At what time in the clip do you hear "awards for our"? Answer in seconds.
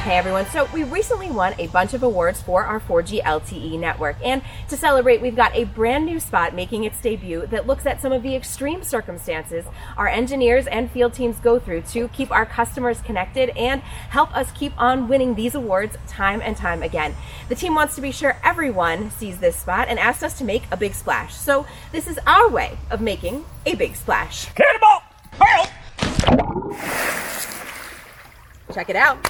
2.02-2.80